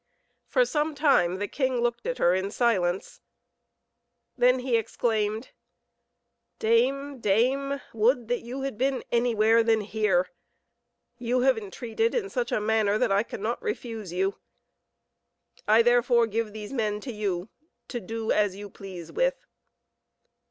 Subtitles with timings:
[0.47, 3.21] For some time the king looked at her in silence;
[4.35, 5.51] then he exclaimed:
[6.57, 10.27] "Dame, dame, would that you had been anywhere than here!
[11.19, 14.39] You have entreated in such a manner that I cannot refuse you;
[15.67, 17.49] I therefore give these men to you,
[17.89, 19.45] to do as you please with."